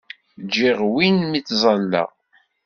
Ǧǧiɣ 0.45 0.79
win 0.93 1.17
mi 1.27 1.39
ttẓallaɣ. 1.41 2.09